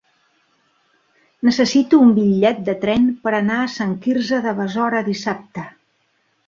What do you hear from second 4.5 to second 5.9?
Besora dissabte.